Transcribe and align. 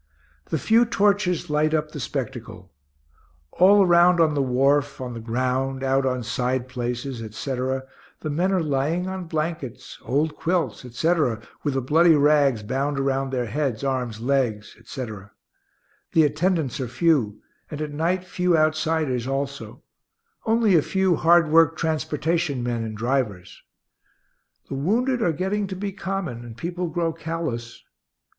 The 0.45 0.57
few 0.57 0.85
torches 0.85 1.47
light 1.47 1.75
up 1.75 1.91
the 1.91 1.99
spectacle. 1.99 2.71
All 3.51 3.83
around 3.85 4.19
on 4.19 4.33
the 4.33 4.41
wharf, 4.41 4.99
on 4.99 5.13
the 5.13 5.19
ground, 5.19 5.83
out 5.83 6.07
on 6.07 6.23
side 6.23 6.67
places, 6.67 7.21
etc., 7.21 7.83
the 8.21 8.31
men 8.31 8.51
are 8.51 8.63
lying 8.63 9.05
on 9.07 9.25
blankets, 9.25 9.99
old 10.01 10.35
quilts, 10.35 10.85
etc., 10.85 11.43
with 11.63 11.75
the 11.75 11.81
bloody 11.83 12.15
rags 12.15 12.63
bound 12.63 12.99
around 12.99 13.29
their 13.29 13.45
heads, 13.45 13.83
arms, 13.83 14.19
legs, 14.19 14.75
etc. 14.79 15.33
The 16.13 16.23
attendants 16.23 16.79
are 16.81 16.87
few, 16.87 17.39
and 17.69 17.79
at 17.79 17.91
night 17.93 18.23
few 18.23 18.57
outsiders 18.57 19.27
also 19.27 19.83
only 20.47 20.73
a 20.75 20.81
few 20.81 21.15
hard 21.15 21.47
worked 21.51 21.77
transportation 21.77 22.63
men 22.63 22.83
and 22.83 22.97
drivers. 22.97 23.61
(The 24.67 24.73
wounded 24.73 25.21
are 25.21 25.31
getting 25.31 25.67
to 25.67 25.75
be 25.75 25.91
common, 25.91 26.43
and 26.43 26.57
people 26.57 26.87
grow 26.89 27.13
callous.) 27.13 27.83